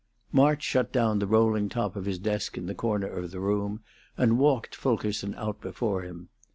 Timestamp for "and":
4.17-4.39